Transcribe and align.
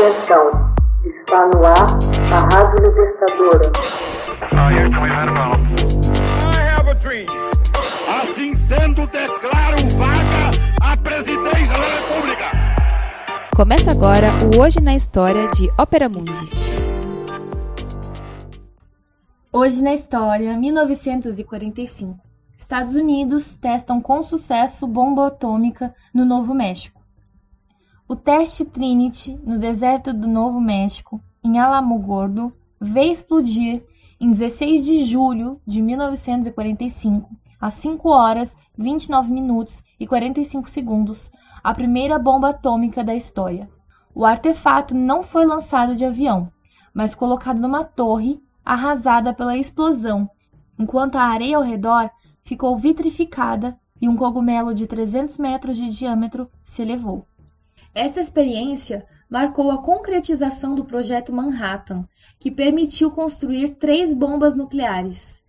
Atenção, 0.00 0.50
está 1.04 1.46
no 1.48 1.62
ar 1.62 1.98
a 2.32 2.56
Rádio 2.56 2.88
Libertadora. 2.88 3.70
Assim 8.08 8.54
sendo, 8.54 9.06
declaro 9.08 9.76
vaga 9.98 10.50
a 10.80 10.96
presidência 10.96 11.74
da 11.74 12.14
República. 12.14 12.44
Começa 13.54 13.90
agora 13.90 14.28
o 14.56 14.62
Hoje 14.62 14.80
na 14.80 14.94
História 14.94 15.46
de 15.48 15.68
Ópera 15.78 16.08
Mundi. 16.08 16.48
Hoje 19.52 19.82
na 19.82 19.92
História, 19.92 20.56
1945. 20.56 22.18
Estados 22.56 22.94
Unidos 22.94 23.54
testam 23.58 24.00
com 24.00 24.22
sucesso 24.22 24.86
bomba 24.86 25.26
atômica 25.26 25.94
no 26.14 26.24
Novo 26.24 26.54
México. 26.54 26.99
O 28.10 28.16
teste 28.16 28.64
Trinity, 28.64 29.38
no 29.44 29.56
deserto 29.56 30.12
do 30.12 30.26
Novo 30.26 30.60
México, 30.60 31.22
em 31.44 31.60
Alamogordo, 31.60 32.52
veio 32.80 33.12
explodir 33.12 33.84
em 34.20 34.32
16 34.32 34.84
de 34.84 35.04
julho 35.04 35.60
de 35.64 35.80
1945, 35.80 37.30
às 37.60 37.74
5 37.74 38.08
horas, 38.08 38.56
29 38.76 39.30
minutos 39.30 39.80
e 40.00 40.08
45 40.08 40.68
segundos, 40.68 41.30
a 41.62 41.72
primeira 41.72 42.18
bomba 42.18 42.48
atômica 42.48 43.04
da 43.04 43.14
história. 43.14 43.70
O 44.12 44.24
artefato 44.24 44.92
não 44.92 45.22
foi 45.22 45.46
lançado 45.46 45.94
de 45.94 46.04
avião, 46.04 46.50
mas 46.92 47.14
colocado 47.14 47.60
numa 47.60 47.84
torre 47.84 48.42
arrasada 48.64 49.32
pela 49.32 49.56
explosão, 49.56 50.28
enquanto 50.76 51.14
a 51.14 51.22
areia 51.22 51.58
ao 51.58 51.62
redor 51.62 52.10
ficou 52.42 52.76
vitrificada 52.76 53.78
e 54.02 54.08
um 54.08 54.16
cogumelo 54.16 54.74
de 54.74 54.88
300 54.88 55.38
metros 55.38 55.76
de 55.76 55.88
diâmetro 55.90 56.50
se 56.64 56.82
elevou. 56.82 57.24
Essa 57.94 58.20
experiência 58.20 59.04
marcou 59.28 59.70
a 59.70 59.82
concretização 59.82 60.74
do 60.74 60.84
Projeto 60.84 61.32
Manhattan, 61.32 62.06
que 62.38 62.50
permitiu 62.50 63.10
construir 63.10 63.76
três 63.76 64.14
bombas 64.14 64.54
nucleares. 64.54 65.42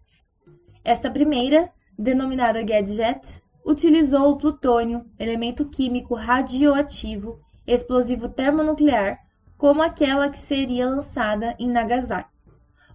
Esta 0.84 1.10
primeira, 1.10 1.72
denominada 1.98 2.64
Gadget, 2.64 3.42
utilizou 3.66 4.32
o 4.32 4.38
plutônio, 4.38 5.06
elemento 5.20 5.66
químico 5.66 6.16
radioativo, 6.16 7.40
explosivo 7.66 8.28
termonuclear, 8.28 9.20
como 9.58 9.84
aquela 9.84 10.30
que 10.30 10.40
seria 10.40 10.90
lançada 10.90 11.56
em 11.60 11.70
Nagasaki. 11.70 12.30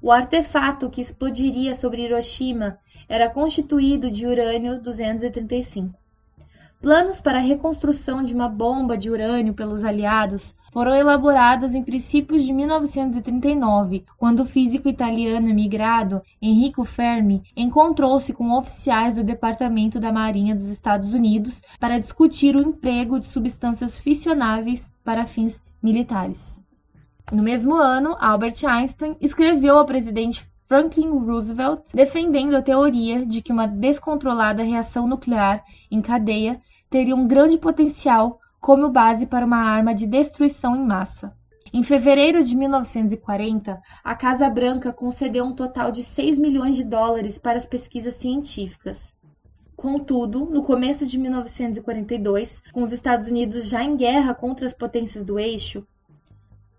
O 0.03 0.10
artefato 0.10 0.91
que 0.91 1.00
explodiria 1.00 1.75
sobre 1.75 2.03
Hiroshima 2.03 2.78
era 3.08 3.31
constituído 3.31 4.10
de 4.10 4.27
urânio 4.27 4.81
235. 4.83 5.97
Planos 6.87 7.20
para 7.20 7.39
a 7.39 7.42
reconstrução 7.42 8.23
de 8.23 8.33
uma 8.33 8.48
bomba 8.48 8.97
de 8.97 9.11
urânio 9.11 9.53
pelos 9.53 9.83
aliados 9.83 10.55
foram 10.73 10.95
elaborados 10.95 11.75
em 11.75 11.83
princípios 11.83 12.45
de 12.45 12.53
1939, 12.53 14.05
quando 14.17 14.45
o 14.45 14.47
físico 14.47 14.89
italiano 14.89 15.48
emigrado 15.48 16.23
Enrico 16.41 16.84
Fermi 16.84 17.43
encontrou-se 17.56 18.33
com 18.33 18.56
oficiais 18.56 19.17
do 19.17 19.25
Departamento 19.25 19.98
da 19.98 20.12
Marinha 20.12 20.55
dos 20.55 20.69
Estados 20.69 21.12
Unidos 21.12 21.61
para 21.81 21.98
discutir 21.98 22.55
o 22.55 22.62
emprego 22.62 23.19
de 23.19 23.27
substâncias 23.27 23.98
fissionáveis 23.98 24.95
para 25.03 25.27
fins 25.27 25.61
militares. 25.83 26.62
No 27.33 27.43
mesmo 27.43 27.75
ano, 27.75 28.17
Albert 28.21 28.65
Einstein 28.65 29.17
escreveu 29.21 29.77
ao 29.77 29.87
presidente 29.87 30.47
Franklin 30.69 31.11
Roosevelt 31.11 31.83
defendendo 31.93 32.56
a 32.56 32.62
teoria 32.62 33.27
de 33.27 33.43
que 33.43 33.53
uma 33.53 33.67
descontrolada 33.67 34.62
reação 34.62 35.09
nuclear 35.09 35.65
em 35.91 36.00
cadeia 36.00 36.61
teria 36.91 37.15
um 37.15 37.27
grande 37.27 37.59
potencial 37.59 38.41
como 38.61 38.91
base 38.91 39.27
para 39.27 39.47
uma 39.47 39.59
arma 39.59 39.95
de 39.95 40.06
destruição 40.06 40.75
em 40.75 40.84
massa. 40.84 41.34
Em 41.73 41.83
fevereiro 41.83 42.43
de 42.43 42.56
1940, 42.56 43.81
a 44.03 44.15
Casa 44.15 44.48
Branca 44.48 44.93
concedeu 44.93 45.45
um 45.45 45.55
total 45.55 45.91
de 45.91 46.03
6 46.03 46.39
milhões 46.39 46.77
de 46.77 46.84
dólares 46.84 47.39
para 47.39 47.59
as 47.59 47.67
pesquisas 47.67 48.15
científicas. 48.15 49.15
Contudo, 49.77 50.47
no 50.47 50.62
começo 50.62 51.05
de 51.06 51.19
1942, 51.19 52.62
com 52.72 52.83
os 52.83 52.93
Estados 52.93 53.28
Unidos 53.28 53.69
já 53.69 53.83
em 53.83 53.97
guerra 53.97 54.33
contra 54.33 54.65
as 54.65 54.72
potências 54.72 55.25
do 55.25 55.39
eixo, 55.39 55.87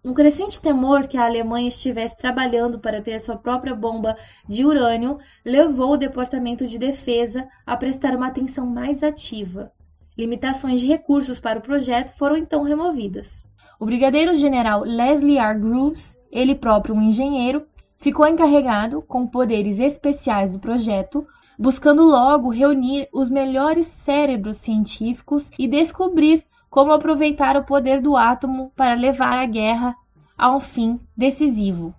um 0.03 0.13
crescente 0.13 0.61
temor 0.61 1.05
que 1.05 1.17
a 1.17 1.25
Alemanha 1.25 1.67
estivesse 1.67 2.15
trabalhando 2.15 2.79
para 2.79 3.01
ter 3.01 3.19
sua 3.19 3.35
própria 3.35 3.75
bomba 3.75 4.15
de 4.47 4.65
urânio 4.65 5.19
levou 5.43 5.91
o 5.91 5.97
Departamento 5.97 6.65
de 6.65 6.77
Defesa 6.77 7.47
a 7.65 7.75
prestar 7.75 8.15
uma 8.15 8.27
atenção 8.27 8.65
mais 8.65 9.03
ativa. 9.03 9.71
Limitações 10.17 10.79
de 10.79 10.87
recursos 10.87 11.39
para 11.39 11.59
o 11.59 11.61
projeto 11.61 12.09
foram 12.17 12.35
então 12.35 12.63
removidas. 12.63 13.47
O 13.79 13.85
brigadeiro-general 13.85 14.81
Leslie 14.81 15.37
R. 15.37 15.59
Groves, 15.59 16.17
ele 16.31 16.55
próprio 16.55 16.95
um 16.95 17.01
engenheiro, 17.01 17.67
ficou 17.97 18.27
encarregado, 18.27 19.03
com 19.03 19.27
poderes 19.27 19.79
especiais 19.79 20.51
do 20.51 20.59
projeto, 20.59 21.27
buscando 21.59 22.01
logo 22.01 22.49
reunir 22.49 23.07
os 23.13 23.29
melhores 23.29 23.85
cérebros 23.85 24.57
científicos 24.57 25.51
e 25.57 25.67
descobrir 25.67 26.43
como 26.67 26.91
aproveitar 26.91 27.55
o 27.55 27.63
poder 27.63 28.01
do 28.01 28.17
átomo 28.17 28.71
para 28.75 28.95
levar 28.95 29.37
a 29.37 29.45
guerra 29.45 29.95
a 30.35 30.55
um 30.55 30.59
fim 30.59 30.99
decisivo. 31.15 31.93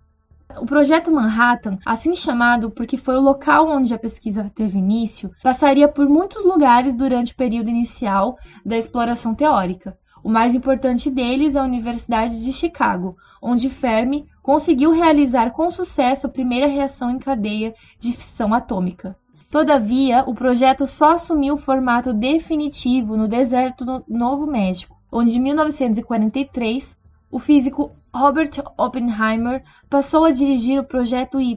O 0.61 0.67
projeto 0.67 1.11
Manhattan, 1.11 1.79
assim 1.85 2.15
chamado 2.15 2.71
porque 2.71 2.97
foi 2.97 3.17
o 3.17 3.21
local 3.21 3.69
onde 3.69 3.95
a 3.95 3.99
pesquisa 3.99 4.51
teve 4.55 4.79
início, 4.79 5.31
passaria 5.43 5.89
por 5.89 6.09
muitos 6.09 6.45
lugares 6.45 6.95
durante 6.95 7.33
o 7.33 7.37
período 7.37 7.71
inicial 7.71 8.37
da 8.65 8.77
exploração 8.77 9.35
teórica. 9.35 9.97
O 10.23 10.29
mais 10.29 10.55
importante 10.55 11.11
deles 11.11 11.55
é 11.55 11.61
a 11.61 11.65
Universidade 11.65 12.43
de 12.43 12.53
Chicago, 12.53 13.17
onde 13.41 13.71
Fermi 13.71 14.27
conseguiu 14.43 14.91
realizar 14.91 15.51
com 15.53 15.71
sucesso 15.71 16.27
a 16.27 16.31
primeira 16.31 16.67
reação 16.67 17.11
em 17.11 17.19
cadeia 17.19 17.75
de 17.99 18.13
fissão 18.13 18.53
atômica. 18.53 19.17
Todavia, 19.51 20.25
o 20.27 20.35
projeto 20.35 20.87
só 20.87 21.13
assumiu 21.13 21.55
o 21.55 21.59
formato 21.59 22.13
definitivo 22.13 23.17
no 23.17 23.29
deserto 23.29 23.85
do 23.85 24.05
Novo 24.09 24.47
México, 24.47 24.97
onde 25.11 25.39
em 25.39 25.43
1943 25.43 26.99
o 27.31 27.39
físico 27.39 27.93
Robert 28.15 28.51
Oppenheimer 28.77 29.63
passou 29.89 30.25
a 30.25 30.31
dirigir 30.31 30.81
o 30.81 30.85
Projeto 30.85 31.41
Y 31.41 31.57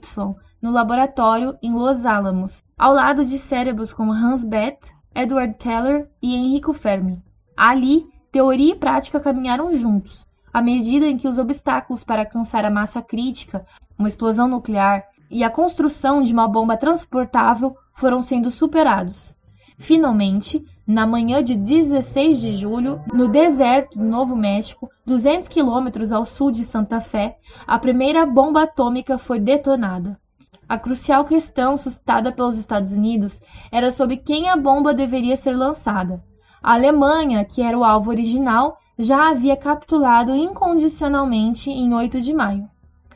no 0.61 0.69
laboratório 0.69 1.57
em 1.61 1.73
Los 1.73 2.05
Alamos, 2.05 2.61
ao 2.77 2.93
lado 2.93 3.23
de 3.23 3.39
cérebros 3.39 3.93
como 3.93 4.11
Hans 4.11 4.43
Bethe, 4.43 4.93
Edward 5.15 5.55
Teller 5.55 6.09
e 6.21 6.35
Enrico 6.35 6.73
Fermi. 6.73 7.23
Ali, 7.55 8.05
teoria 8.31 8.73
e 8.73 8.77
prática 8.77 9.19
caminharam 9.19 9.71
juntos, 9.71 10.25
à 10.53 10.61
medida 10.61 11.05
em 11.05 11.17
que 11.17 11.27
os 11.27 11.37
obstáculos 11.37 12.03
para 12.03 12.23
alcançar 12.23 12.65
a 12.65 12.69
massa 12.69 13.01
crítica, 13.01 13.65
uma 13.97 14.07
explosão 14.07 14.47
nuclear, 14.47 15.05
e 15.29 15.43
a 15.43 15.49
construção 15.49 16.21
de 16.21 16.33
uma 16.33 16.47
bomba 16.47 16.75
transportável 16.75 17.75
foram 17.93 18.21
sendo 18.21 18.51
superados. 18.51 19.37
Finalmente, 19.77 20.63
na 20.91 21.07
manhã 21.07 21.41
de 21.41 21.55
16 21.55 22.41
de 22.41 22.51
julho, 22.51 23.01
no 23.13 23.29
deserto 23.29 23.97
do 23.97 24.03
Novo 24.03 24.35
México, 24.35 24.89
200 25.05 25.47
quilômetros 25.47 26.11
ao 26.11 26.25
sul 26.25 26.51
de 26.51 26.65
Santa 26.65 26.99
Fé, 26.99 27.37
a 27.65 27.79
primeira 27.79 28.25
bomba 28.25 28.63
atômica 28.63 29.17
foi 29.17 29.39
detonada. 29.39 30.19
A 30.67 30.77
crucial 30.77 31.23
questão 31.23 31.77
suscitada 31.77 32.29
pelos 32.31 32.57
Estados 32.57 32.91
Unidos 32.91 33.39
era 33.71 33.89
sobre 33.89 34.17
quem 34.17 34.49
a 34.49 34.57
bomba 34.57 34.93
deveria 34.93 35.37
ser 35.37 35.55
lançada. 35.55 36.21
A 36.61 36.73
Alemanha, 36.73 37.45
que 37.45 37.61
era 37.61 37.77
o 37.77 37.85
alvo 37.85 38.09
original, 38.09 38.77
já 38.99 39.29
havia 39.29 39.55
capitulado 39.55 40.35
incondicionalmente 40.35 41.71
em 41.71 41.93
8 41.93 42.19
de 42.19 42.33
maio. 42.33 42.69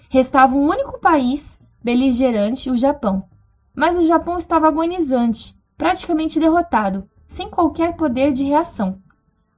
Restava 0.10 0.56
um 0.56 0.66
único 0.66 0.98
país 1.00 1.60
beligerante 1.84 2.72
o 2.72 2.78
Japão. 2.78 3.26
Mas 3.76 3.98
o 3.98 4.04
Japão 4.04 4.38
estava 4.38 4.70
agonizante, 4.70 5.54
praticamente 5.78 6.40
derrotado, 6.40 7.08
sem 7.28 7.50
qualquer 7.50 7.96
poder 7.96 8.32
de 8.32 8.44
reação. 8.44 9.02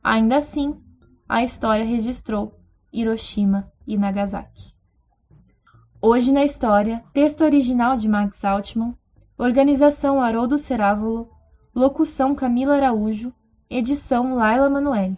Ainda 0.04 0.38
assim, 0.38 0.76
a 1.28 1.44
história 1.44 1.86
registrou 1.86 2.58
Hiroshima 2.92 3.72
e 3.86 3.98
Nagasaki. 3.98 4.74
Hoje 6.02 6.32
na 6.32 6.46
história, 6.46 7.04
texto 7.14 7.42
original 7.42 7.98
de 7.98 8.08
Max 8.08 8.46
Altman, 8.46 8.96
organização 9.38 10.22
Haroldo 10.22 10.58
Cerávolo, 10.58 11.30
locução 11.76 12.34
Camila 12.34 12.76
Araújo, 12.76 13.34
edição 13.70 14.36
Laila 14.36 14.70
Manoel. 14.70 15.18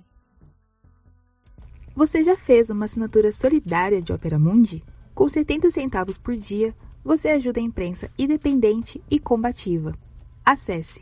Você 1.96 2.24
já 2.24 2.38
fez 2.38 2.70
uma 2.70 2.86
assinatura 2.86 3.32
solidária 3.32 4.02
de 4.02 4.14
Opera 4.14 4.40
Mundi? 4.40 4.84
Com 5.14 5.28
70 5.28 5.70
centavos 5.70 6.18
por 6.18 6.36
dia, 6.36 6.74
você 7.04 7.30
ajuda 7.30 7.60
a 7.60 7.64
imprensa 7.64 8.10
independente 8.18 9.04
e 9.12 9.20
combativa. 9.20 9.94
Acesse 10.46 11.02